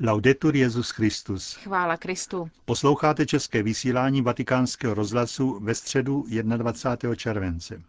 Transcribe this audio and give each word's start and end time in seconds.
Laudetur 0.00 0.56
Jezus 0.56 0.90
Christus. 0.90 1.54
Chvála 1.54 1.96
Kristu. 1.96 2.50
Posloucháte 2.64 3.26
české 3.26 3.62
vysílání 3.62 4.22
Vatikánského 4.22 4.94
rozhlasu 4.94 5.58
ve 5.62 5.74
středu 5.74 6.24
21. 6.42 7.14
července. 7.14 7.82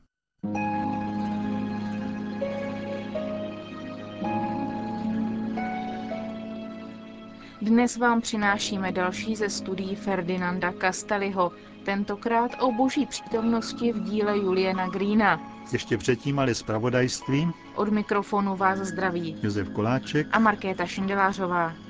Dnes 7.62 7.98
vám 7.98 8.22
přinášíme 8.22 8.92
další 8.92 9.36
ze 9.36 9.50
studií 9.50 9.96
Ferdinanda 9.96 10.74
Castelliho, 10.82 11.52
tentokrát 11.86 12.52
o 12.62 12.72
boží 12.72 13.06
přítomnosti 13.06 13.94
v 13.94 14.00
díle 14.04 14.38
Juliana 14.38 14.88
Greena. 14.88 15.42
Ještě 15.72 15.98
předtím 15.98 16.40
ale 16.40 16.56
zpravodajství. 16.56 17.52
Od 17.76 17.90
mikrofonu 17.90 18.56
vás 18.56 18.80
zdraví 18.80 19.38
Josef 19.44 19.70
Koláček 19.70 20.28
a 20.32 20.40
Markéta 20.40 20.86
Šindelářová. 20.86 21.89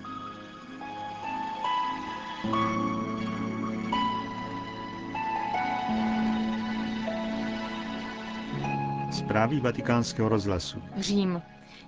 Zprávy 9.39 9.59
vatikánského 9.59 10.29
rozhlasu. 10.29 10.83
Řím. 10.97 11.41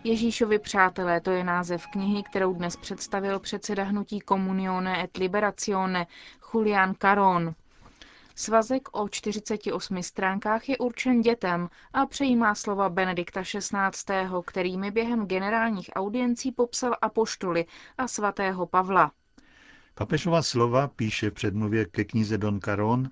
Ježíšovi 0.03 0.59
přátelé, 0.59 1.21
to 1.21 1.31
je 1.31 1.43
název 1.43 1.87
knihy, 1.87 2.23
kterou 2.23 2.53
dnes 2.53 2.77
představil 2.77 3.39
předseda 3.39 3.83
hnutí 3.83 4.19
Comunione 4.29 5.03
et 5.03 5.17
Liberazione 5.17 6.07
Julian 6.53 6.95
Caron. 7.01 7.55
Svazek 8.35 8.89
o 8.91 9.09
48 9.09 10.03
stránkách 10.03 10.69
je 10.69 10.77
určen 10.77 11.21
dětem 11.21 11.69
a 11.93 12.05
přejímá 12.05 12.55
slova 12.55 12.89
Benedikta 12.89 13.41
XVI., 13.41 14.27
kterými 14.45 14.91
během 14.91 15.25
generálních 15.25 15.89
audiencí 15.95 16.51
popsal 16.51 16.95
apoštoly 17.01 17.65
a 17.97 18.07
svatého 18.07 18.65
Pavla. 18.65 19.11
Papežova 19.95 20.41
slova 20.41 20.87
píše 20.87 21.31
předmluvě 21.31 21.85
ke 21.85 22.03
knize 22.03 22.37
Don 22.37 22.59
Caron, 22.59 23.09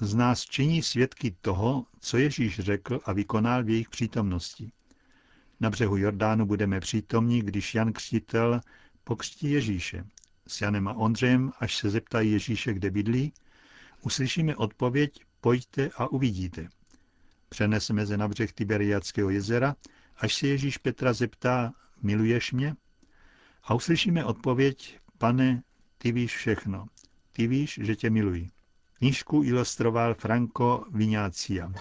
z 0.00 0.14
nás 0.14 0.44
činí 0.44 0.82
svědky 0.82 1.36
toho, 1.40 1.86
co 2.00 2.16
Ježíš 2.16 2.60
řekl 2.60 3.00
a 3.04 3.12
vykonal 3.12 3.64
v 3.64 3.70
jejich 3.70 3.88
přítomnosti. 3.88 4.72
Na 5.60 5.70
břehu 5.70 5.96
Jordánu 5.96 6.46
budeme 6.46 6.80
přítomní, 6.80 7.42
když 7.42 7.74
Jan 7.74 7.92
Křtitel 7.92 8.60
pokřtí 9.04 9.50
Ježíše. 9.50 10.04
S 10.48 10.60
Janem 10.60 10.88
a 10.88 10.92
Ondřejem, 10.92 11.52
až 11.60 11.76
se 11.76 11.90
zeptají 11.90 12.32
Ježíše, 12.32 12.74
kde 12.74 12.90
bydlí, 12.90 13.32
uslyšíme 14.02 14.56
odpověď 14.56 15.24
pojďte 15.40 15.90
a 15.96 16.08
uvidíte. 16.08 16.68
Přeneseme 17.48 18.06
se 18.06 18.16
na 18.16 18.28
břeh 18.28 18.52
Tiberiackého 18.52 19.30
jezera, 19.30 19.76
až 20.16 20.34
se 20.34 20.46
Ježíš 20.46 20.78
Petra 20.78 21.12
zeptá, 21.12 21.72
miluješ 22.02 22.52
mě? 22.52 22.74
A 23.64 23.74
uslyšíme 23.74 24.24
odpověď, 24.24 24.98
pane, 25.18 25.62
ty 25.98 26.12
víš 26.12 26.36
všechno. 26.36 26.86
Ty 27.32 27.46
víš, 27.46 27.80
že 27.82 27.96
tě 27.96 28.10
miluji. 28.10 28.55
Knížku 28.98 29.42
ilustroval 29.42 30.14
Franco 30.14 30.84
Vignácia. 30.90 31.72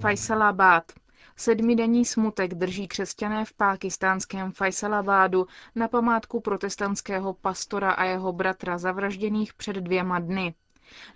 Faisalabad. 0.00 0.92
Sedmidenní 1.36 2.04
smutek 2.04 2.54
drží 2.54 2.88
křesťané 2.88 3.44
v 3.44 3.52
pákistánském 3.52 4.52
Faisalabádu 4.52 5.46
na 5.74 5.88
památku 5.88 6.40
protestantského 6.40 7.34
pastora 7.34 7.90
a 7.92 8.04
jeho 8.04 8.32
bratra 8.32 8.78
zavražděných 8.78 9.54
před 9.54 9.76
dvěma 9.76 10.18
dny. 10.18 10.54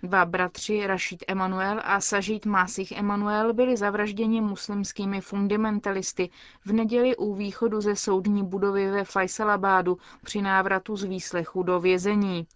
Dva 0.03 0.25
bratři 0.25 0.87
Rashid 0.87 1.23
Emanuel 1.27 1.81
a 1.83 2.01
Sajid 2.01 2.45
Masih 2.45 2.91
Emanuel 2.91 3.53
byli 3.53 3.77
zavražděni 3.77 4.41
muslimskými 4.41 5.21
fundamentalisty 5.21 6.29
v 6.65 6.73
neděli 6.73 7.15
u 7.15 7.35
východu 7.35 7.81
ze 7.81 7.95
soudní 7.95 8.43
budovy 8.43 8.91
ve 8.91 9.03
Faisalabádu 9.03 9.97
při 10.23 10.41
návratu 10.41 10.95
z 10.97 11.03
výslechu 11.03 11.63
do 11.63 11.79
vězení. 11.79 12.47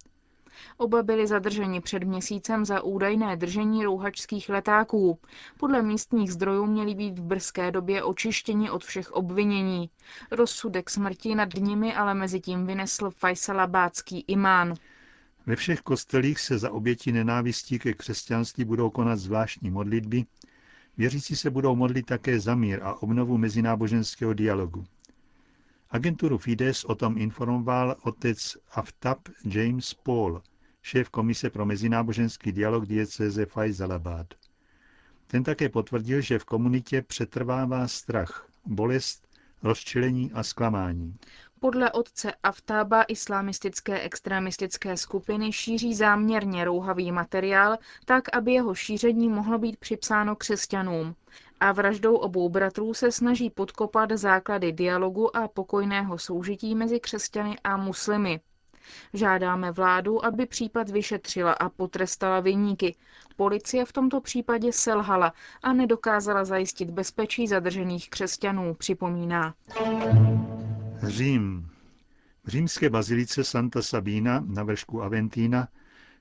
Oba 0.77 1.03
byli 1.03 1.27
zadrženi 1.27 1.81
před 1.81 2.03
měsícem 2.03 2.65
za 2.65 2.81
údajné 2.81 3.35
držení 3.35 3.83
rouhačských 3.83 4.49
letáků. 4.49 5.19
Podle 5.57 5.81
místních 5.81 6.31
zdrojů 6.31 6.65
měli 6.65 6.95
být 6.95 7.19
v 7.19 7.23
brzké 7.23 7.71
době 7.71 8.03
očištěni 8.03 8.69
od 8.69 8.83
všech 8.83 9.11
obvinění. 9.11 9.89
Rozsudek 10.31 10.89
smrti 10.89 11.35
nad 11.35 11.49
nimi 11.53 11.95
ale 11.95 12.13
mezi 12.13 12.39
tím 12.39 12.65
vynesl 12.65 13.09
Faisalabádský 13.09 14.25
imán. 14.27 14.73
Ve 15.45 15.55
všech 15.55 15.81
kostelích 15.81 16.39
se 16.39 16.57
za 16.57 16.71
oběti 16.71 17.11
nenávistí 17.11 17.79
ke 17.79 17.93
křesťanství 17.93 18.65
budou 18.65 18.89
konat 18.89 19.19
zvláštní 19.19 19.69
modlitby. 19.69 20.25
Věřící 20.97 21.35
se 21.35 21.49
budou 21.49 21.75
modlit 21.75 22.05
také 22.05 22.39
za 22.39 22.55
mír 22.55 22.79
a 22.83 23.03
obnovu 23.03 23.37
mezináboženského 23.37 24.33
dialogu. 24.33 24.85
Agenturu 25.91 26.37
Fides 26.37 26.85
o 26.85 26.95
tom 26.95 27.17
informoval 27.17 27.95
otec 28.01 28.57
Aftab 28.71 29.19
James 29.45 29.93
Paul, 29.93 30.41
šéf 30.81 31.09
Komise 31.09 31.49
pro 31.49 31.65
mezináboženský 31.65 32.51
dialog 32.51 32.85
diecéze 32.85 33.45
Faisalabad. 33.45 34.27
Ten 35.27 35.43
také 35.43 35.69
potvrdil, 35.69 36.21
že 36.21 36.39
v 36.39 36.45
komunitě 36.45 37.01
přetrvává 37.01 37.87
strach, 37.87 38.47
bolest, 38.65 39.27
rozčilení 39.63 40.31
a 40.33 40.43
zklamání. 40.43 41.17
Podle 41.59 41.91
otce 41.91 42.33
Aftába 42.43 43.03
islamistické 43.03 43.99
extremistické 44.01 44.97
skupiny 44.97 45.51
šíří 45.51 45.95
záměrně 45.95 46.65
rouhavý 46.65 47.11
materiál, 47.11 47.77
tak, 48.05 48.35
aby 48.35 48.53
jeho 48.53 48.75
šíření 48.75 49.29
mohlo 49.29 49.57
být 49.57 49.77
připsáno 49.77 50.35
křesťanům. 50.35 51.15
A 51.59 51.71
vraždou 51.71 52.15
obou 52.15 52.49
bratrů 52.49 52.93
se 52.93 53.11
snaží 53.11 53.49
podkopat 53.49 54.11
základy 54.11 54.71
dialogu 54.71 55.37
a 55.37 55.47
pokojného 55.47 56.17
soužití 56.17 56.75
mezi 56.75 56.99
křesťany 56.99 57.59
a 57.63 57.77
muslimy. 57.77 58.39
Žádáme 59.13 59.71
vládu, 59.71 60.25
aby 60.25 60.45
případ 60.45 60.89
vyšetřila 60.89 61.53
a 61.53 61.69
potrestala 61.69 62.39
vyníky. 62.39 62.95
Policie 63.35 63.85
v 63.85 63.93
tomto 63.93 64.21
případě 64.21 64.73
selhala 64.73 65.33
a 65.63 65.73
nedokázala 65.73 66.45
zajistit 66.45 66.89
bezpečí 66.89 67.47
zadržených 67.47 68.09
křesťanů, 68.09 68.73
připomíná. 68.73 69.53
Řím. 71.03 71.69
V 72.43 72.47
římské 72.47 72.89
bazilice 72.89 73.43
Santa 73.43 73.81
Sabina 73.81 74.43
na 74.47 74.63
vršku 74.63 75.03
Aventína 75.03 75.67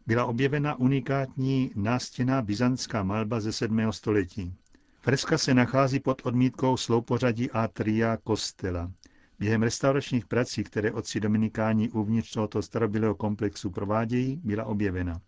byla 0.07 0.25
objevena 0.25 0.75
unikátní 0.75 1.71
nástěná 1.75 2.43
byzantská 2.43 3.03
malba 3.03 3.41
ze 3.41 3.53
7. 3.53 3.93
století. 3.93 4.55
Freska 5.01 5.39
se 5.39 5.55
nachází 5.55 6.01
pod 6.01 6.23
odmítkou 6.25 6.77
sloupořadí 6.77 7.51
Atria 7.51 8.17
Kostela. 8.17 8.91
Během 9.39 9.63
restauračních 9.63 10.27
prací, 10.27 10.65
které 10.65 10.93
otci 10.93 11.21
dominikáni 11.21 11.91
uvnitř 11.91 12.33
tohoto 12.33 12.63
starobylého 12.63 13.15
komplexu 13.15 13.71
provádějí, 13.71 14.41
byla 14.45 14.65
objevena. 14.65 15.21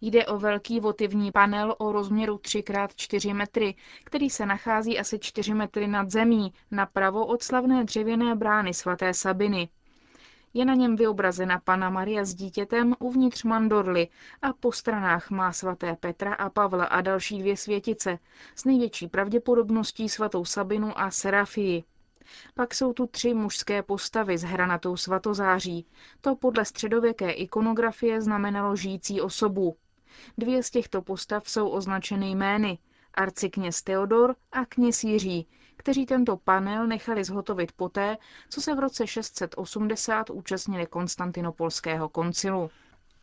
Jde 0.00 0.26
o 0.26 0.38
velký 0.38 0.80
votivní 0.80 1.32
panel 1.32 1.74
o 1.78 1.92
rozměru 1.92 2.36
3x4 2.36 3.34
metry, 3.34 3.74
který 4.04 4.30
se 4.30 4.46
nachází 4.46 4.98
asi 4.98 5.18
4 5.18 5.54
metry 5.54 5.86
nad 5.86 6.10
zemí, 6.10 6.52
napravo 6.70 7.26
od 7.26 7.42
slavné 7.42 7.84
dřevěné 7.84 8.34
brány 8.34 8.74
svaté 8.74 9.14
Sabiny. 9.14 9.68
Je 10.54 10.64
na 10.64 10.74
něm 10.74 10.96
vyobrazena 10.96 11.60
Pana 11.64 11.90
Maria 11.90 12.24
s 12.24 12.34
dítětem 12.34 12.94
uvnitř 12.98 13.44
mandorly 13.44 14.08
a 14.42 14.52
po 14.52 14.72
stranách 14.72 15.30
má 15.30 15.52
svaté 15.52 15.96
Petra 16.00 16.34
a 16.34 16.50
Pavla 16.50 16.84
a 16.84 17.00
další 17.00 17.38
dvě 17.38 17.56
světice, 17.56 18.18
s 18.54 18.64
největší 18.64 19.08
pravděpodobností 19.08 20.08
svatou 20.08 20.44
Sabinu 20.44 20.98
a 21.00 21.10
Serafii. 21.10 21.84
Pak 22.54 22.74
jsou 22.74 22.92
tu 22.92 23.06
tři 23.06 23.34
mužské 23.34 23.82
postavy 23.82 24.38
s 24.38 24.42
hranatou 24.42 24.96
svatozáří. 24.96 25.86
To 26.20 26.36
podle 26.36 26.64
středověké 26.64 27.30
ikonografie 27.30 28.20
znamenalo 28.22 28.76
žijící 28.76 29.20
osobu. 29.20 29.76
Dvě 30.38 30.62
z 30.62 30.70
těchto 30.70 31.02
postav 31.02 31.48
jsou 31.50 31.68
označeny 31.68 32.30
jmény 32.30 32.78
arcikněz 33.14 33.82
Theodor 33.82 34.36
a 34.52 34.64
kněz 34.64 35.04
Jiří, 35.04 35.46
kteří 35.76 36.06
tento 36.06 36.36
panel 36.36 36.86
nechali 36.86 37.24
zhotovit 37.24 37.72
poté, 37.72 38.16
co 38.48 38.60
se 38.60 38.74
v 38.74 38.78
roce 38.78 39.06
680 39.06 40.30
účastnili 40.30 40.86
Konstantinopolského 40.86 42.08
koncilu. 42.08 42.70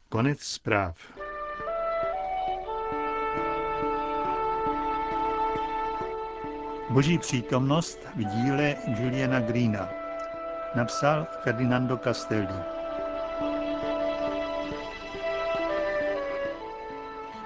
Konec 0.10 0.42
zpráv. 0.42 0.98
Boží 6.98 7.18
přítomnost 7.18 8.00
v 8.16 8.24
díle 8.24 8.76
Juliana 8.88 9.40
Greena 9.40 9.90
napsal 10.76 11.28
Ferdinando 11.44 11.98
Castelli. 11.98 12.56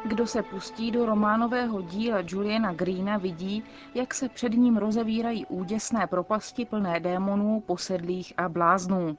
Kdo 0.06 0.28
se 0.28 0.44
pustí 0.44 0.92
do 0.92 1.06
románového 1.06 1.82
díla 1.82 2.18
Juliana 2.28 2.74
Greena 2.74 3.18
vidí, 3.18 3.64
jak 3.94 4.14
se 4.14 4.30
před 4.30 4.54
ním 4.54 4.78
rozevírají 4.78 5.46
úděsné 5.46 6.08
propasti 6.08 6.66
plné 6.66 7.00
démonů, 7.00 7.64
posedlých 7.66 8.34
a 8.38 8.50
bláznů. 8.50 9.18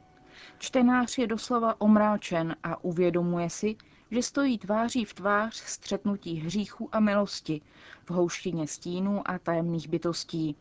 Čtenář 0.58 1.18
je 1.18 1.26
doslova 1.26 1.80
omráčen 1.80 2.56
a 2.62 2.84
uvědomuje 2.84 3.50
si, 3.50 3.76
že 4.12 4.22
stojí 4.22 4.58
tváří 4.58 5.04
v 5.04 5.14
tvář 5.14 5.54
střetnutí 5.54 6.34
hříchu 6.34 6.88
a 6.92 7.00
milosti, 7.00 7.60
v 8.04 8.10
houštině 8.10 8.66
stínů 8.66 9.22
a 9.30 9.38
tajemných 9.38 9.88
bytostí. 9.88 10.56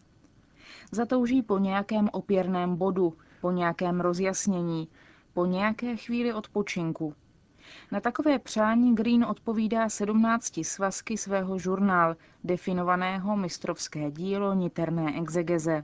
Zatouží 0.91 1.41
po 1.41 1.57
nějakém 1.57 2.09
opěrném 2.11 2.75
bodu, 2.75 3.13
po 3.41 3.51
nějakém 3.51 4.01
rozjasnění, 4.01 4.87
po 5.33 5.45
nějaké 5.45 5.97
chvíli 5.97 6.33
odpočinku. 6.33 7.15
Na 7.91 7.99
takové 7.99 8.39
přání 8.39 8.95
Green 8.95 9.23
odpovídá 9.23 9.89
17 9.89 10.59
svazky 10.63 11.17
svého 11.17 11.59
žurnál, 11.59 12.15
definovaného 12.43 13.37
mistrovské 13.37 14.11
dílo 14.11 14.53
niterné 14.53 15.17
exegeze. 15.17 15.83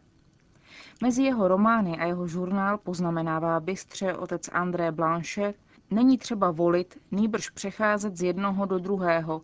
Mezi 1.02 1.24
jeho 1.24 1.48
romány 1.48 1.98
a 1.98 2.06
jeho 2.06 2.28
žurnál 2.28 2.78
poznamenává 2.78 3.60
bystře 3.60 4.14
otec 4.14 4.50
André 4.54 4.92
Blanchet, 4.92 5.56
není 5.92 6.18
třeba 6.18 6.52
volit, 6.52 6.98
nýbrž 7.12 7.50
přecházet 7.50 8.18
z 8.18 8.22
jednoho 8.22 8.66
do 8.66 8.80
druhého, 8.80 9.42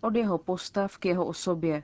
od 0.00 0.16
jeho 0.16 0.38
postav 0.38 0.98
k 0.98 1.04
jeho 1.04 1.24
osobě. 1.26 1.82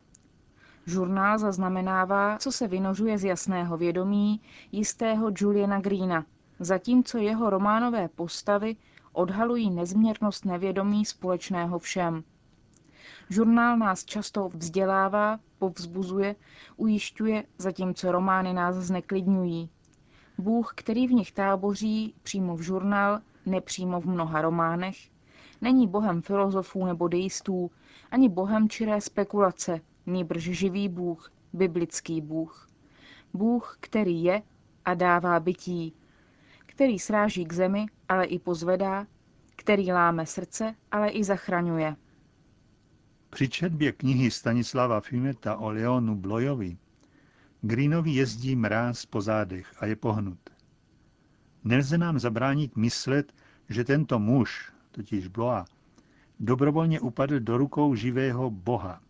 Žurnál 0.86 1.38
zaznamenává, 1.38 2.38
co 2.38 2.52
se 2.52 2.68
vynožuje 2.68 3.18
z 3.18 3.24
jasného 3.24 3.76
vědomí 3.76 4.40
jistého 4.72 5.30
Juliana 5.36 5.80
Greena, 5.80 6.26
zatímco 6.60 7.18
jeho 7.18 7.50
románové 7.50 8.08
postavy 8.08 8.76
odhalují 9.12 9.70
nezměrnost 9.70 10.44
nevědomí 10.44 11.04
společného 11.04 11.78
všem. 11.78 12.24
Žurnál 13.30 13.76
nás 13.76 14.04
často 14.04 14.48
vzdělává, 14.48 15.40
povzbuzuje, 15.58 16.36
ujišťuje, 16.76 17.44
zatímco 17.58 18.12
romány 18.12 18.52
nás 18.52 18.76
zneklidňují. 18.76 19.70
Bůh, 20.38 20.72
který 20.76 21.06
v 21.06 21.12
nich 21.12 21.32
táboří 21.32 22.14
přímo 22.22 22.56
v 22.56 22.60
žurnál, 22.60 23.20
nepřímo 23.46 24.00
v 24.00 24.06
mnoha 24.06 24.42
románech, 24.42 24.96
není 25.60 25.86
bohem 25.88 26.22
filozofů 26.22 26.86
nebo 26.86 27.08
deistů, 27.08 27.70
ani 28.10 28.28
bohem 28.28 28.68
čiré 28.68 29.00
spekulace, 29.00 29.80
nýbrž 30.06 30.42
živý 30.42 30.88
Bůh, 30.88 31.32
biblický 31.52 32.20
Bůh. 32.20 32.68
Bůh, 33.34 33.76
který 33.80 34.22
je 34.22 34.42
a 34.84 34.94
dává 34.94 35.40
bytí, 35.40 35.94
který 36.66 36.98
sráží 36.98 37.44
k 37.44 37.52
zemi, 37.52 37.86
ale 38.08 38.24
i 38.24 38.38
pozvedá, 38.38 39.06
který 39.56 39.92
láme 39.92 40.26
srdce, 40.26 40.74
ale 40.90 41.08
i 41.08 41.24
zachraňuje. 41.24 41.96
Při 43.30 43.48
četbě 43.48 43.92
knihy 43.92 44.30
Stanislava 44.30 45.00
Fimeta 45.00 45.56
o 45.56 45.70
Leonu 45.70 46.14
Blojovi 46.14 46.76
Greenovi 47.62 48.10
jezdí 48.10 48.56
mráz 48.56 49.06
po 49.06 49.20
zádech 49.20 49.82
a 49.82 49.86
je 49.86 49.96
pohnut. 49.96 50.38
Nelze 51.64 51.98
nám 51.98 52.18
zabránit 52.18 52.76
myslet, 52.76 53.32
že 53.68 53.84
tento 53.84 54.18
muž, 54.18 54.72
totiž 54.90 55.28
Bloa, 55.28 55.64
dobrovolně 56.40 57.00
upadl 57.00 57.40
do 57.40 57.58
rukou 57.58 57.94
živého 57.94 58.50
Boha. 58.50 59.00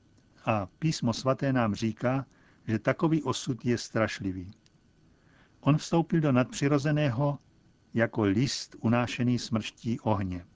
A 0.45 0.67
písmo 0.79 1.13
svaté 1.13 1.53
nám 1.53 1.75
říká, 1.75 2.27
že 2.67 2.79
takový 2.79 3.23
osud 3.23 3.65
je 3.65 3.79
strašlivý. 3.79 4.51
On 5.61 5.77
vstoupil 5.77 6.21
do 6.21 6.33
nadpřirozeného 6.33 7.39
jako 7.95 8.23
list 8.23 8.77
unášený 8.81 9.39
smrští 9.39 10.01
ohně. 10.01 10.47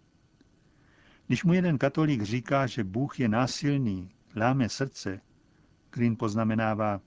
Když 1.27 1.45
mu 1.45 1.53
jeden 1.53 1.79
katolík 1.79 2.23
říká, 2.23 2.67
že 2.67 2.85
Bůh 2.85 3.21
je 3.21 3.29
násilný, 3.29 4.11
láme 4.37 4.69
srdce, 4.69 5.21
Green 5.91 6.17
poznamenává, 6.17 7.01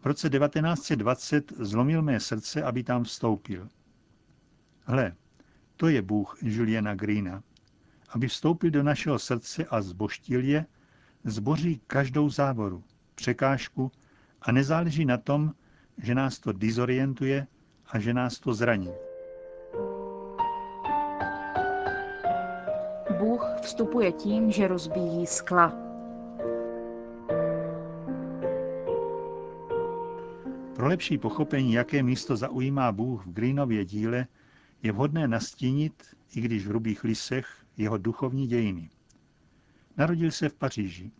v 0.00 0.06
roce 0.06 0.30
1920 0.30 1.52
zlomil 1.58 2.02
mé 2.02 2.20
srdce, 2.20 2.62
aby 2.62 2.84
tam 2.84 3.04
vstoupil. 3.04 3.68
Hle, 4.84 5.12
to 5.76 5.88
je 5.88 6.02
Bůh 6.02 6.38
Juliana 6.42 6.94
Greena. 6.94 7.42
Aby 8.08 8.28
vstoupil 8.28 8.70
do 8.70 8.82
našeho 8.82 9.18
srdce 9.18 9.64
a 9.64 9.82
zboštil 9.82 10.44
je, 10.44 10.66
zboří 11.24 11.80
každou 11.86 12.30
závoru, 12.30 12.82
překážku 13.14 13.92
a 14.42 14.52
nezáleží 14.52 15.04
na 15.04 15.18
tom, 15.18 15.54
že 15.98 16.14
nás 16.14 16.38
to 16.38 16.52
dizorientuje 16.52 17.46
a 17.86 17.98
že 17.98 18.14
nás 18.14 18.38
to 18.38 18.54
zraní. 18.54 18.90
Bůh 23.18 23.46
vstupuje 23.62 24.12
tím, 24.12 24.50
že 24.50 24.68
rozbíjí 24.68 25.26
skla. 25.26 25.72
Pro 30.76 30.88
lepší 30.88 31.18
pochopení, 31.18 31.72
jaké 31.72 32.02
místo 32.02 32.36
zaujímá 32.36 32.92
Bůh 32.92 33.26
v 33.26 33.32
Greenově 33.32 33.84
díle, 33.84 34.26
je 34.82 34.92
vhodné 34.92 35.28
nastínit, 35.28 36.02
i 36.34 36.40
když 36.40 36.66
v 36.66 36.68
hrubých 36.68 37.04
lisech, 37.04 37.64
jeho 37.76 37.98
duchovní 37.98 38.46
dějiny. 38.46 38.90
Narodil 39.96 40.30
se 40.30 40.48
v 40.48 40.54
Paříži. 40.54 41.10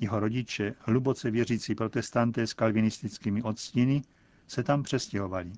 Jeho 0.00 0.20
rodiče, 0.20 0.74
hluboce 0.78 1.30
věřící 1.30 1.74
protestanté 1.74 2.46
s 2.46 2.54
kalvinistickými 2.54 3.42
odstíny, 3.42 4.02
se 4.46 4.62
tam 4.62 4.82
přestěhovali. 4.82 5.52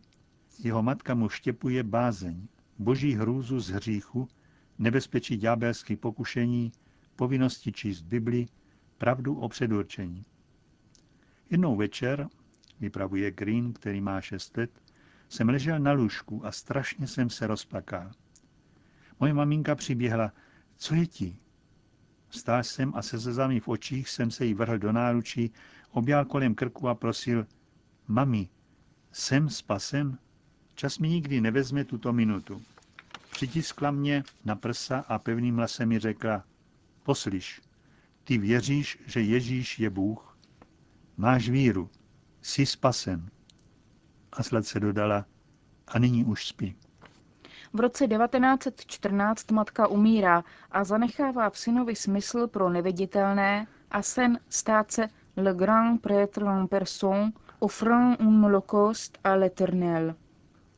Jeho 0.59 0.83
matka 0.83 1.15
mu 1.15 1.29
štěpuje 1.29 1.83
bázeň, 1.83 2.49
boží 2.79 3.15
hrůzu 3.15 3.61
z 3.61 3.69
hříchu, 3.69 4.29
nebezpečí 4.79 5.37
ďábelských 5.37 5.99
pokušení, 5.99 6.73
povinnosti 7.17 7.73
číst 7.73 8.03
Bibli, 8.03 8.47
pravdu 8.99 9.35
o 9.35 9.49
předurčení. 9.49 10.25
Jednou 11.51 11.77
večer, 11.77 12.29
vypravuje 12.81 13.31
Green, 13.31 13.73
který 13.73 14.01
má 14.01 14.21
šest 14.21 14.57
let, 14.57 14.71
jsem 15.31 15.49
ležel 15.49 15.79
na 15.79 15.93
lůžku 15.93 16.47
a 16.47 16.53
strašně 16.53 17.07
jsem 17.07 17.31
se 17.31 17.47
rozplakal. 17.47 18.11
Moje 19.21 19.35
maminka 19.35 19.75
přiběhla, 19.75 20.33
co 20.77 20.95
je 20.95 21.07
ti? 21.07 21.37
Vstál 22.29 22.65
jsem 22.65 22.93
a 22.95 23.03
se 23.03 23.19
zezami 23.19 23.61
v 23.61 23.69
očích 23.69 24.09
jsem 24.09 24.31
se 24.31 24.45
jí 24.47 24.55
vrhl 24.55 24.79
do 24.79 24.93
náručí, 24.93 25.53
objal 25.91 26.25
kolem 26.25 26.55
krku 26.55 26.89
a 26.89 26.95
prosil, 26.95 27.47
mami, 28.09 28.49
jsem 29.13 29.49
spasen? 29.49 30.19
Čas 30.75 30.99
mi 30.99 31.09
nikdy 31.09 31.41
nevezme 31.41 31.85
tuto 31.85 32.13
minutu. 32.13 32.63
Přitiskla 33.31 33.91
mě 33.91 34.25
na 34.45 34.57
prsa 34.57 35.05
a 35.09 35.19
pevným 35.19 35.57
hlasem 35.57 35.89
mi 35.89 35.99
řekla, 35.99 36.45
poslyš, 37.03 37.61
ty 38.25 38.39
věříš, 38.39 38.99
že 39.07 39.21
Ježíš 39.21 39.79
je 39.79 39.91
Bůh? 39.91 40.39
Máš 41.17 41.49
víru, 41.49 41.91
jsi 42.43 42.67
spasen. 42.67 43.31
A 44.33 44.43
sladce 44.43 44.81
dodala, 44.81 45.25
a 45.89 45.99
nyní 45.99 46.25
už 46.25 46.47
spí. 46.47 46.77
V 47.73 47.81
roce 47.81 48.07
1914 48.09 49.51
matka 49.51 49.87
umírá 49.87 50.45
a 50.71 50.85
zanechává 50.85 51.51
v 51.51 51.59
synovi 51.59 51.97
smysl 51.97 52.47
pro 52.47 52.71
neviditelné 52.71 53.67
a 53.91 54.03
sen 54.03 54.41
stát 54.49 54.91
se 54.93 55.09
le 55.37 55.55
grand 55.55 56.03
prêtre 56.03 56.47
en 56.47 56.69
personne 56.69 57.33
offrant 57.59 58.21
un 58.21 58.41
holocauste 58.45 59.19
à 59.25 59.37
l'éternel. 59.37 60.15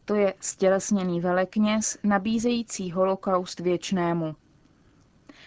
To 0.04 0.14
je 0.14 0.34
stělesněný 0.40 1.20
velekněz 1.20 1.98
nabízející 2.04 2.90
holokaust 2.92 3.60
věčnému. 3.60 4.36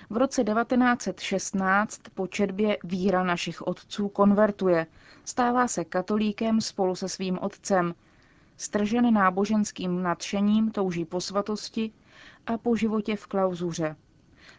V 0.09 0.17
roce 0.17 0.43
1916 0.43 2.01
po 2.13 2.27
četbě 2.27 2.77
Víra 2.83 3.23
našich 3.23 3.61
otců 3.61 4.09
konvertuje, 4.09 4.87
stává 5.25 5.67
se 5.67 5.85
katolíkem 5.85 6.61
spolu 6.61 6.95
se 6.95 7.09
svým 7.09 7.39
otcem, 7.41 7.95
stržen 8.57 9.13
náboženským 9.13 10.03
nadšením 10.03 10.71
touží 10.71 11.05
po 11.05 11.21
svatosti 11.21 11.91
a 12.47 12.57
po 12.57 12.75
životě 12.75 13.15
v 13.15 13.27
klauzuře. 13.27 13.95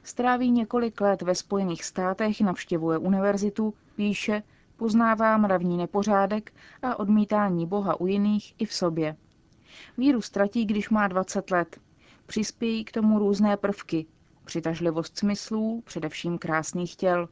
Stráví 0.03 0.50
několik 0.50 1.00
let 1.00 1.23
ve 1.23 1.35
Spojených 1.35 1.85
státech, 1.85 2.41
navštěvuje 2.41 2.99
univerzitu, 2.99 3.75
píše, 3.97 4.43
poznává 4.76 5.37
mravní 5.37 5.76
nepořádek 5.76 6.53
a 6.83 6.99
odmítání 6.99 7.67
Boha 7.67 8.00
u 8.00 8.07
jiných 8.07 8.55
i 8.59 8.67
v 8.67 8.73
sobě. 8.73 9.17
Víru 9.99 10.23
ztratí, 10.23 10.65
když 10.65 10.91
má 10.91 11.09
20 11.09 11.50
let. 11.50 11.81
Přispějí 12.26 12.85
k 12.85 12.93
tomu 12.93 13.19
různé 13.19 13.57
prvky. 13.57 14.07
Přitažlivost 14.47 15.19
smyslů, 15.19 15.83
především 15.87 16.38
krásných 16.38 16.97
těl, 16.97 17.29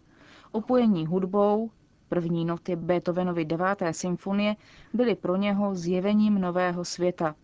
opojení 0.52 1.06
hudbou, 1.06 1.70
první 2.08 2.44
noty 2.44 2.76
Beethovenovy 2.76 3.44
deváté 3.44 3.92
symfonie 3.92 4.56
byly 4.92 5.14
pro 5.14 5.36
něho 5.36 5.74
zjevením 5.74 6.40
nového 6.40 6.84
světa. 6.84 7.34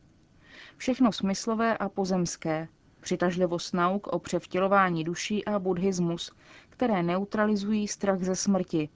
Všechno 0.77 1.13
smyslové 1.13 1.77
a 1.77 1.89
pozemské, 1.89 2.69
přitažlivost 3.01 3.75
nauk 3.75 4.07
o 4.07 4.19
převtělování 4.19 5.05
duší 5.05 5.45
a 5.45 5.59
buddhismus, 5.59 6.33
které 6.69 7.03
neutralizují 7.03 7.89
strach 7.89 8.23
ze 8.23 8.37
smrti. 8.37 8.89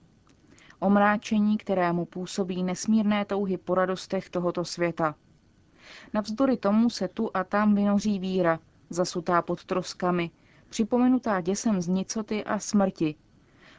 Omráčení, 0.81 1.59
kterému 1.59 2.04
působí 2.04 2.62
nesmírné 2.62 3.25
touhy 3.25 3.57
po 3.59 3.75
radostech 3.75 4.31
tohoto 4.31 4.64
světa. 4.64 5.14
Navzdory 6.14 6.57
tomu 6.57 6.90
se 6.90 7.09
tu 7.09 7.31
a 7.35 7.45
tam 7.45 7.75
vynoří 7.75 8.19
víra, 8.19 8.59
zasutá 8.90 9.43
pod 9.43 9.64
troskami, 9.64 10.31
připomenutá 10.75 11.40
děsem 11.40 11.83
z 11.83 11.88
nicoty 11.88 12.45
a 12.45 12.59
smrti, 12.59 13.14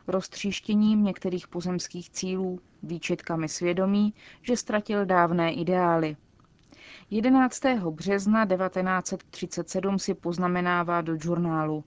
roztříštěním 0.08 1.04
některých 1.04 1.48
pozemských 1.48 2.10
cílů, 2.10 2.60
výčitkami 2.84 3.50
svědomí, 3.50 4.14
že 4.42 4.58
ztratil 4.58 5.06
dávné 5.06 5.54
ideály. 5.54 6.18
11. 7.10 7.62
března 7.90 8.46
1937 8.46 10.00
si 10.00 10.14
poznamenává 10.14 11.02
do 11.02 11.18
žurnálu. 11.18 11.84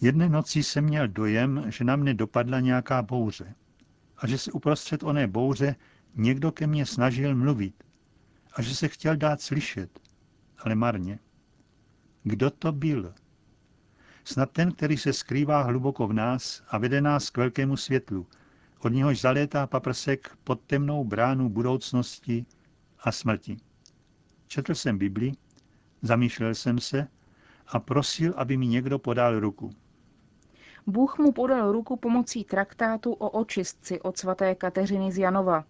Jedné 0.00 0.28
noci 0.28 0.62
jsem 0.62 0.84
měl 0.84 1.08
dojem, 1.08 1.64
že 1.68 1.84
na 1.84 1.96
mne 1.96 2.14
dopadla 2.14 2.60
nějaká 2.60 3.02
bouře 3.02 3.54
a 4.16 4.26
že 4.26 4.38
se 4.38 4.52
uprostřed 4.52 5.02
oné 5.02 5.26
bouře 5.26 5.76
někdo 6.14 6.52
ke 6.52 6.66
mně 6.66 6.86
snažil 6.86 7.36
mluvit 7.36 7.84
a 8.52 8.62
že 8.62 8.74
se 8.74 8.88
chtěl 8.88 9.16
dát 9.16 9.40
slyšet, 9.40 10.00
ale 10.58 10.74
marně. 10.74 11.18
Kdo 12.22 12.50
to 12.50 12.72
byl? 12.72 13.14
Snad 14.28 14.50
ten, 14.50 14.72
který 14.72 14.96
se 14.96 15.12
skrývá 15.12 15.62
hluboko 15.62 16.06
v 16.06 16.12
nás 16.12 16.62
a 16.68 16.78
vede 16.78 17.00
nás 17.00 17.30
k 17.30 17.36
velkému 17.36 17.76
světlu, 17.76 18.26
od 18.78 18.88
něhož 18.88 19.20
zalétá 19.20 19.66
paprsek 19.66 20.36
pod 20.44 20.60
temnou 20.60 21.04
bránu 21.04 21.48
budoucnosti 21.48 22.46
a 23.00 23.12
smrti. 23.12 23.56
Četl 24.46 24.74
jsem 24.74 24.98
Bibli, 24.98 25.32
zamýšlel 26.02 26.54
jsem 26.54 26.78
se 26.78 27.08
a 27.66 27.80
prosil, 27.80 28.34
aby 28.36 28.56
mi 28.56 28.66
někdo 28.66 28.98
podal 28.98 29.40
ruku. 29.40 29.70
Bůh 30.86 31.18
mu 31.18 31.32
podal 31.32 31.72
ruku 31.72 31.96
pomocí 31.96 32.44
traktátu 32.44 33.12
o 33.12 33.30
očistci 33.30 34.00
od 34.00 34.18
svaté 34.18 34.54
Kateřiny 34.54 35.12
z 35.12 35.18
Janova. 35.18 35.64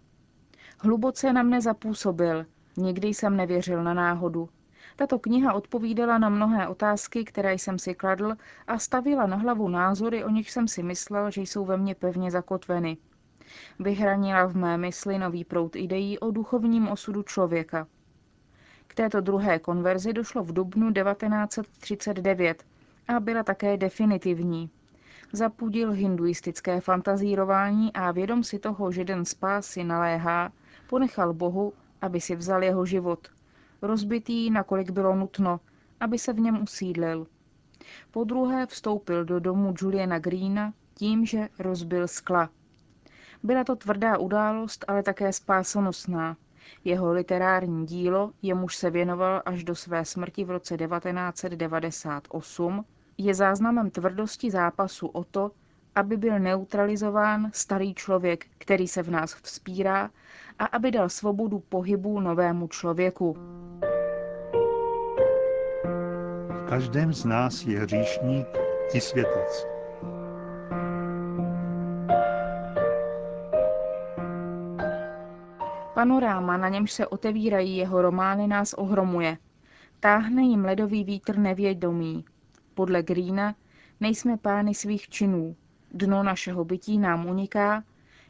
Hluboce 0.79 1.33
na 1.33 1.43
mne 1.43 1.61
zapůsobil, 1.61 2.45
nikdy 2.77 3.07
jsem 3.07 3.37
nevěřil 3.37 3.83
na 3.83 3.93
náhodu. 3.93 4.49
Tato 4.97 5.19
kniha 5.19 5.53
odpovídala 5.53 6.17
na 6.17 6.29
mnohé 6.29 6.67
otázky, 6.67 7.23
které 7.23 7.53
jsem 7.53 7.79
si 7.79 7.95
kladl 7.95 8.35
a 8.67 8.79
stavila 8.79 9.25
na 9.25 9.37
hlavu 9.37 9.69
názory, 9.69 10.23
o 10.23 10.29
nich 10.29 10.51
jsem 10.51 10.67
si 10.67 10.83
myslel, 10.83 11.31
že 11.31 11.41
jsou 11.41 11.65
ve 11.65 11.77
mně 11.77 11.95
pevně 11.95 12.31
zakotveny. 12.31 12.97
Vyhranila 13.79 14.45
v 14.45 14.55
mé 14.55 14.77
mysli 14.77 15.17
nový 15.17 15.43
proud 15.43 15.75
ideí 15.75 16.19
o 16.19 16.31
duchovním 16.31 16.87
osudu 16.87 17.23
člověka. 17.23 17.87
K 18.87 18.93
této 18.93 19.21
druhé 19.21 19.59
konverzi 19.59 20.13
došlo 20.13 20.43
v 20.43 20.53
dubnu 20.53 20.93
1939 20.93 22.63
a 23.07 23.19
byla 23.19 23.43
také 23.43 23.77
definitivní. 23.77 24.69
Zapudil 25.31 25.91
hinduistické 25.91 26.81
fantazírování 26.81 27.93
a 27.93 28.11
vědom 28.11 28.43
si 28.43 28.59
toho, 28.59 28.91
že 28.91 29.05
den 29.05 29.25
spásy 29.25 29.83
naléhá, 29.83 30.51
ponechal 30.89 31.33
Bohu, 31.33 31.73
aby 32.01 32.21
si 32.21 32.35
vzal 32.35 32.63
jeho 32.63 32.85
život. 32.85 33.36
Rozbitý, 33.81 34.51
nakolik 34.51 34.89
bylo 34.89 35.15
nutno, 35.15 35.59
aby 35.99 36.19
se 36.19 36.33
v 36.33 36.39
něm 36.39 36.63
usídlil. 36.63 37.27
Po 38.11 38.23
druhé 38.23 38.65
vstoupil 38.65 39.25
do 39.25 39.39
domu 39.39 39.73
Juliana 39.81 40.19
Greena 40.19 40.73
tím, 40.93 41.25
že 41.25 41.49
rozbil 41.59 42.07
skla. 42.07 42.49
Byla 43.43 43.63
to 43.63 43.75
tvrdá 43.75 44.17
událost, 44.17 44.85
ale 44.87 45.03
také 45.03 45.33
spásonosná. 45.33 46.37
Jeho 46.83 47.11
literární 47.11 47.85
dílo, 47.85 48.31
jemuž 48.41 48.75
se 48.75 48.89
věnoval 48.89 49.41
až 49.45 49.63
do 49.63 49.75
své 49.75 50.05
smrti 50.05 50.43
v 50.43 50.49
roce 50.49 50.77
1998, 50.77 52.85
je 53.17 53.33
záznamem 53.33 53.89
tvrdosti 53.89 54.51
zápasu 54.51 55.07
o 55.07 55.23
to, 55.23 55.51
aby 55.97 56.17
byl 56.17 56.39
neutralizován 56.39 57.49
starý 57.53 57.93
člověk, 57.93 58.45
který 58.57 58.87
se 58.87 59.03
v 59.03 59.11
nás 59.11 59.33
vzpírá, 59.33 60.09
a 60.59 60.65
aby 60.65 60.91
dal 60.91 61.09
svobodu 61.09 61.59
pohybu 61.59 62.19
novému 62.19 62.67
člověku. 62.67 63.37
V 66.49 66.69
každém 66.69 67.13
z 67.13 67.25
nás 67.25 67.63
je 67.63 67.79
hříšník 67.79 68.47
i 68.93 69.01
světec. 69.01 69.67
Panoráma, 75.93 76.57
na 76.57 76.69
němž 76.69 76.91
se 76.91 77.07
otevírají 77.07 77.77
jeho 77.77 78.01
romány, 78.01 78.47
nás 78.47 78.73
ohromuje. 78.73 79.37
Táhne 79.99 80.41
jim 80.41 80.65
ledový 80.65 81.03
vítr 81.03 81.37
nevědomý. 81.37 82.25
Podle 82.73 83.03
Greena 83.03 83.55
nejsme 83.99 84.37
pány 84.37 84.73
svých 84.73 85.09
činů. 85.09 85.55
Dno 85.91 86.23
našeho 86.23 86.65
bytí 86.65 86.97
nám 86.97 87.25
uniká, 87.25 87.83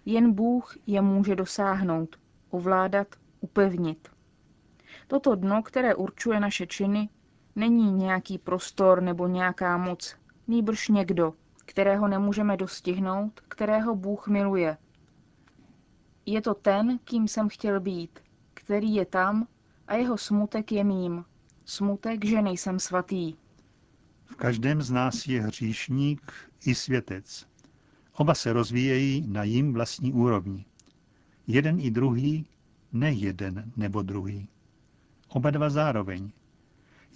jen 0.05 0.33
Bůh 0.33 0.77
je 0.87 1.01
může 1.01 1.35
dosáhnout, 1.35 2.19
ovládat, 2.49 3.07
upevnit. 3.39 4.09
Toto 5.07 5.35
dno, 5.35 5.63
které 5.63 5.95
určuje 5.95 6.39
naše 6.39 6.67
činy, 6.67 7.09
není 7.55 7.91
nějaký 7.91 8.37
prostor 8.37 9.01
nebo 9.01 9.27
nějaká 9.27 9.77
moc, 9.77 10.15
nýbrž 10.47 10.87
někdo, 10.87 11.33
kterého 11.65 12.07
nemůžeme 12.07 12.57
dostihnout, 12.57 13.39
kterého 13.47 13.95
Bůh 13.95 14.27
miluje, 14.27 14.77
je 16.29 16.41
to 16.41 16.53
ten, 16.53 16.99
kým 17.03 17.27
jsem 17.27 17.49
chtěl 17.49 17.79
být, 17.79 18.19
který 18.53 18.95
je 18.95 19.05
tam 19.05 19.47
a 19.87 19.95
jeho 19.95 20.17
smutek 20.17 20.71
je 20.71 20.83
mým. 20.83 21.25
Smutek, 21.65 22.25
že 22.25 22.41
nejsem 22.41 22.79
svatý. 22.79 23.33
V 24.27 24.35
každém 24.35 24.81
z 24.81 24.91
nás 24.91 25.27
je 25.27 25.41
hříšník 25.41 26.31
i 26.65 26.75
světec. 26.75 27.47
Oba 28.13 28.35
se 28.35 28.53
rozvíjejí 28.53 29.23
na 29.27 29.43
jím 29.43 29.73
vlastní 29.73 30.13
úrovni. 30.13 30.65
Jeden 31.47 31.79
i 31.79 31.91
druhý, 31.91 32.45
ne 32.93 33.11
jeden 33.11 33.71
nebo 33.75 34.01
druhý. 34.01 34.47
Oba 35.27 35.51
dva 35.51 35.69
zároveň. 35.69 36.31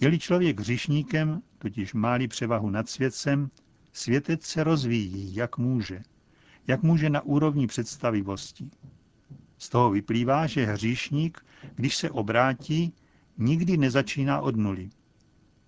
Je-li 0.00 0.18
člověk 0.18 0.60
hříšníkem, 0.60 1.42
totiž 1.58 1.94
máli 1.94 2.28
převahu 2.28 2.70
nad 2.70 2.88
světcem, 2.88 3.50
světec 3.92 4.42
se 4.42 4.64
rozvíjí, 4.64 5.34
jak 5.34 5.58
může. 5.58 6.02
Jak 6.66 6.82
může 6.82 7.10
na 7.10 7.20
úrovni 7.20 7.66
představivosti. 7.66 8.70
Z 9.58 9.68
toho 9.68 9.90
vyplývá, 9.90 10.46
že 10.46 10.66
hříšník, 10.66 11.46
když 11.74 11.96
se 11.96 12.10
obrátí, 12.10 12.94
nikdy 13.38 13.76
nezačíná 13.76 14.40
od 14.40 14.56
nuly. 14.56 14.90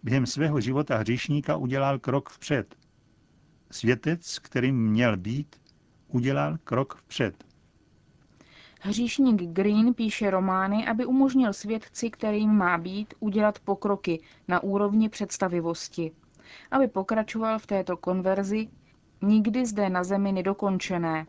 Během 0.04 0.26
svého 0.26 0.61
života 0.61 0.96
hříšníka 0.96 1.56
udělal 1.56 1.99
krok 1.99 2.30
vpřed. 2.30 2.75
Světec, 3.70 4.38
kterým 4.38 4.90
měl 4.90 5.16
být, 5.16 5.56
udělal 6.08 6.56
krok 6.64 6.94
vpřed. 6.94 7.44
Hříšník 8.80 9.42
Green 9.42 9.94
píše 9.94 10.30
romány, 10.30 10.87
aby 10.87 11.06
umožnil 11.06 11.52
světci, 11.52 12.11
kterým 12.11 12.50
má 12.50 12.78
být, 12.78 13.14
udělat 13.20 13.58
pokroky 13.58 14.20
na 14.49 14.62
úrovni 14.62 15.08
představivosti. 15.08 16.12
Aby 16.70 16.88
pokračoval 16.88 17.58
v 17.58 17.66
této 17.66 17.96
konverzi, 17.96 18.68
nikdy 19.23 19.66
zde 19.66 19.90
na 19.90 20.04
zemi 20.04 20.32
nedokončené, 20.32 21.26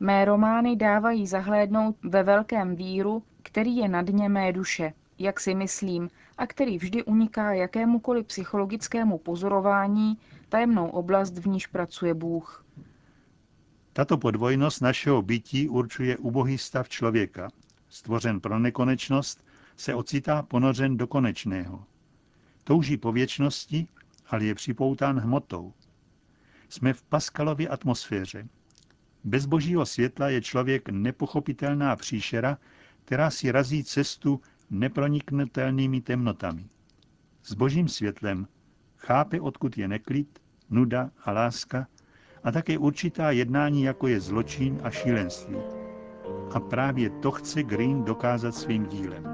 Mé 0.00 0.24
romány 0.24 0.76
dávají 0.76 1.26
zahlédnout 1.26 1.96
ve 2.02 2.22
velkém 2.22 2.76
víru, 2.76 3.22
který 3.42 3.76
je 3.76 3.88
na 3.88 4.02
dně 4.02 4.28
mé 4.28 4.52
duše, 4.52 4.92
jak 5.18 5.40
si 5.40 5.54
myslím, 5.54 6.10
a 6.38 6.46
který 6.46 6.78
vždy 6.78 7.04
uniká 7.04 7.52
jakémukoliv 7.52 8.26
psychologickému 8.26 9.18
pozorování, 9.18 10.18
tajemnou 10.48 10.88
oblast, 10.88 11.38
v 11.38 11.46
níž 11.46 11.66
pracuje 11.66 12.14
Bůh. 12.14 12.64
Tato 13.92 14.18
podvojnost 14.18 14.82
našeho 14.82 15.22
bytí 15.22 15.68
určuje 15.68 16.16
ubohý 16.16 16.58
stav 16.58 16.88
člověka. 16.88 17.48
Stvořen 17.88 18.40
pro 18.40 18.58
nekonečnost, 18.58 19.44
se 19.76 19.94
ocitá 19.94 20.42
ponořen 20.42 20.96
do 20.96 21.06
konečného. 21.06 21.84
Touží 22.64 22.96
po 22.96 23.12
věčnosti, 23.12 23.86
ale 24.26 24.44
je 24.44 24.54
připoután 24.54 25.20
hmotou. 25.20 25.72
Jsme 26.68 26.92
v 26.92 27.02
Paskalově 27.02 27.68
atmosféře, 27.68 28.48
bez 29.24 29.46
božího 29.46 29.86
světla 29.86 30.28
je 30.28 30.40
člověk 30.40 30.88
nepochopitelná 30.88 31.96
příšera, 31.96 32.58
která 33.04 33.30
si 33.30 33.50
razí 33.50 33.84
cestu 33.84 34.40
neproniknutelnými 34.70 36.00
temnotami. 36.00 36.66
S 37.42 37.54
božím 37.54 37.88
světlem 37.88 38.46
chápe, 38.96 39.40
odkud 39.40 39.78
je 39.78 39.88
neklid, 39.88 40.38
nuda 40.70 41.10
a 41.24 41.32
láska 41.32 41.86
a 42.44 42.52
také 42.52 42.78
určitá 42.78 43.30
jednání, 43.30 43.82
jako 43.82 44.08
je 44.08 44.20
zločin 44.20 44.80
a 44.82 44.90
šílenství. 44.90 45.56
A 46.54 46.60
právě 46.60 47.10
to 47.10 47.30
chce 47.30 47.62
Green 47.62 48.04
dokázat 48.04 48.54
svým 48.54 48.86
dílem. 48.86 49.33